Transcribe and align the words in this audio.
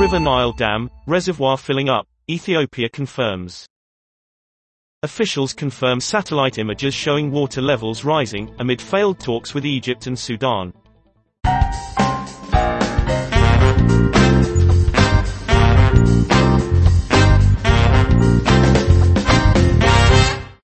River 0.00 0.18
Nile 0.18 0.52
Dam, 0.52 0.90
reservoir 1.06 1.58
filling 1.58 1.90
up, 1.90 2.08
Ethiopia 2.26 2.88
confirms. 2.88 3.66
Officials 5.02 5.52
confirm 5.52 6.00
satellite 6.00 6.56
images 6.56 6.94
showing 6.94 7.30
water 7.30 7.60
levels 7.60 8.02
rising, 8.02 8.50
amid 8.60 8.80
failed 8.80 9.20
talks 9.20 9.52
with 9.52 9.66
Egypt 9.66 10.06
and 10.06 10.18
Sudan. 10.18 10.72